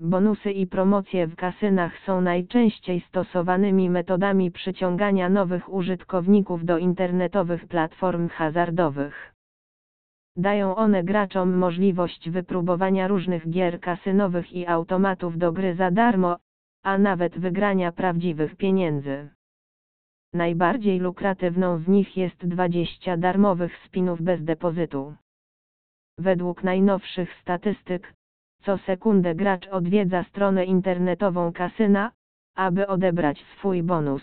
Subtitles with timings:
[0.00, 8.28] bonusy i promocje w kasynach są najczęściej stosowanymi metodami przyciągania nowych użytkowników do internetowych platform
[8.28, 9.34] hazardowych.
[10.36, 16.36] Dają one graczom możliwość wypróbowania różnych gier kasynowych i automatów do gry za darmo,
[16.82, 19.28] a nawet wygrania prawdziwych pieniędzy.
[20.32, 25.14] Najbardziej lukratywną z nich jest 20 darmowych spinów bez depozytu.
[26.18, 28.14] Według najnowszych statystyk,
[28.62, 32.12] co sekundę gracz odwiedza stronę internetową kasyna,
[32.54, 34.22] aby odebrać swój bonus.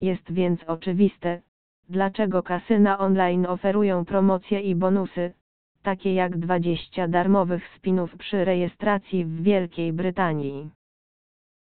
[0.00, 1.40] Jest więc oczywiste,
[1.88, 5.32] dlaczego kasyna online oferują promocje i bonusy,
[5.82, 10.70] takie jak 20 darmowych spinów przy rejestracji w Wielkiej Brytanii.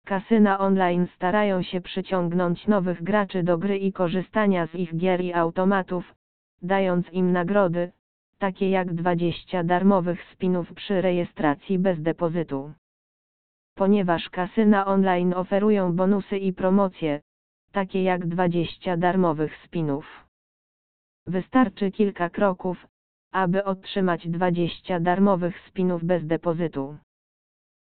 [0.06, 5.34] Kasyna online starają się przyciągnąć nowych graczy do gry i korzystania z ich gier i
[5.34, 6.16] automatów,
[6.62, 7.92] dając im nagrody,
[8.38, 12.74] takie jak 20 darmowych spinów przy rejestracji bez depozytu.
[13.76, 17.22] Ponieważ kasyna online oferują bonusy i promocje,
[17.72, 20.26] takie jak 20 darmowych spinów.
[21.28, 22.88] Wystarczy kilka kroków,
[23.32, 26.98] aby otrzymać 20 darmowych spinów bez depozytu.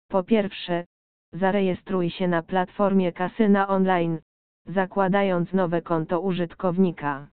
[0.09, 0.85] Po pierwsze,
[1.33, 4.19] zarejestruj się na platformie kasyna online,
[4.67, 7.29] zakładając nowe konto użytkownika.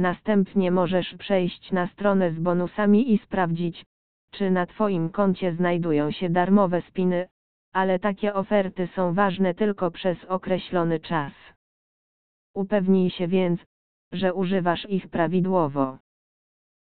[0.00, 3.84] Następnie możesz przejść na stronę z bonusami i sprawdzić,
[4.30, 7.28] czy na Twoim koncie znajdują się darmowe spiny,
[7.72, 11.32] ale takie oferty są ważne tylko przez określony czas.
[12.54, 13.60] Upewnij się więc,
[14.12, 15.98] że używasz ich prawidłowo.